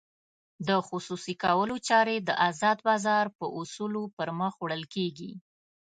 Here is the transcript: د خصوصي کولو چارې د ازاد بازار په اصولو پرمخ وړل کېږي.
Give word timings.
د 0.67 0.69
خصوصي 0.87 1.33
کولو 1.43 1.75
چارې 1.89 2.15
د 2.21 2.29
ازاد 2.49 2.77
بازار 2.87 3.25
په 3.37 3.45
اصولو 3.59 4.01
پرمخ 4.17 4.53
وړل 4.59 4.83
کېږي. 4.95 5.31